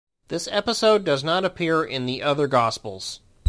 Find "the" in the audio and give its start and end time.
2.07-2.23